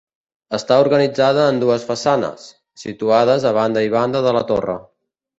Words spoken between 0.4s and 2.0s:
Està organitzada en dues